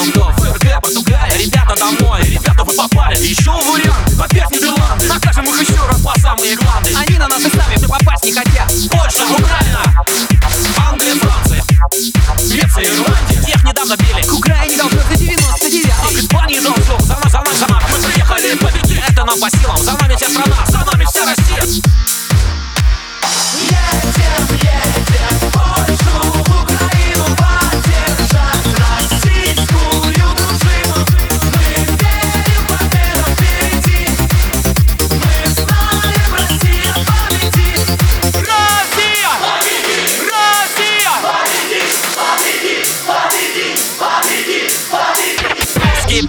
[0.00, 0.32] там кто?
[0.32, 3.16] ФРГ, Португалия Ребята домой, ребята вы попали.
[3.18, 7.50] Еще вариант, опять Нидерланды Накажем их еще раз по самые гланды Они на нас и
[7.50, 8.72] сами все попасть не хотят.
[8.90, 10.04] Польша, Украина
[10.88, 11.62] Англия, Франция
[12.48, 13.42] Греция, Ирландия.
[13.42, 14.22] Всех недавно били.
[14.22, 17.82] К Украине должно за 99 А к Испании должен За нас, за нас, за нас
[17.90, 19.76] Мы приехали победить Это нам по силам.
[19.78, 20.56] За нами вся страна.
[20.66, 20.79] За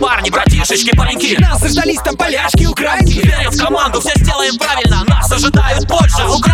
[0.00, 1.36] парни, братишечки, пареньки.
[1.38, 3.20] Нас заждались там поляшки, украинки.
[3.20, 5.04] Верим в команду, все сделаем правильно.
[5.06, 6.49] Нас ожидают Польша, Украина